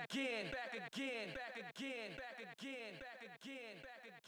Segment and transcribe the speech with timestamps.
[0.00, 4.19] back again, back again, back again, back again, back again, back again.